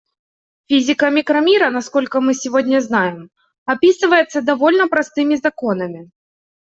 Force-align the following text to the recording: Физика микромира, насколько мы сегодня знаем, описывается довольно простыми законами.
Физика 0.67 1.11
микромира, 1.11 1.69
насколько 1.69 2.21
мы 2.21 2.33
сегодня 2.33 2.79
знаем, 2.79 3.29
описывается 3.67 4.41
довольно 4.41 4.87
простыми 4.87 5.35
законами. 5.35 6.09